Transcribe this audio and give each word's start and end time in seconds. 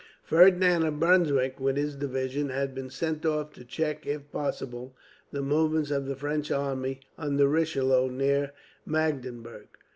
Ferdinand 0.23 0.81
of 0.83 0.99
Brunswick, 0.99 1.59
with 1.59 1.77
his 1.77 1.95
division, 1.95 2.49
had 2.49 2.73
been 2.73 2.89
sent 2.89 3.23
off 3.23 3.53
to 3.53 3.63
check, 3.63 4.07
if 4.07 4.31
possible, 4.31 4.95
the 5.31 5.43
movements 5.43 5.91
of 5.91 6.07
the 6.07 6.15
French 6.15 6.49
army 6.49 7.01
under 7.19 7.47
Richelieu, 7.47 8.09
near 8.09 8.51
Magdeburg. 8.83 9.67